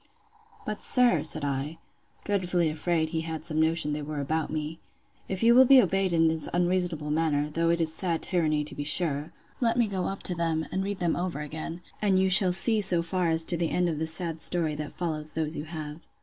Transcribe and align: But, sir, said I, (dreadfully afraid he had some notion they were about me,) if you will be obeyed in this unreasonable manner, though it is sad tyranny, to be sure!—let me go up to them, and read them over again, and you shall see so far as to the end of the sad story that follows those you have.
But, 0.65 0.81
sir, 0.81 1.21
said 1.21 1.45
I, 1.45 1.77
(dreadfully 2.23 2.69
afraid 2.71 3.09
he 3.09 3.21
had 3.21 3.45
some 3.45 3.61
notion 3.61 3.91
they 3.93 4.01
were 4.01 4.19
about 4.19 4.49
me,) 4.51 4.79
if 5.29 5.43
you 5.43 5.53
will 5.53 5.65
be 5.67 5.79
obeyed 5.79 6.11
in 6.11 6.27
this 6.27 6.49
unreasonable 6.51 7.11
manner, 7.11 7.51
though 7.51 7.69
it 7.69 7.79
is 7.79 7.93
sad 7.93 8.23
tyranny, 8.23 8.63
to 8.63 8.73
be 8.73 8.83
sure!—let 8.83 9.77
me 9.77 9.85
go 9.85 10.05
up 10.05 10.23
to 10.23 10.33
them, 10.33 10.65
and 10.71 10.83
read 10.83 10.97
them 10.97 11.15
over 11.15 11.41
again, 11.41 11.83
and 12.01 12.17
you 12.17 12.31
shall 12.31 12.51
see 12.51 12.81
so 12.81 13.03
far 13.03 13.29
as 13.29 13.45
to 13.45 13.57
the 13.57 13.69
end 13.69 13.87
of 13.89 13.99
the 13.99 14.07
sad 14.07 14.41
story 14.41 14.73
that 14.73 14.91
follows 14.97 15.33
those 15.33 15.55
you 15.55 15.65
have. 15.65 15.99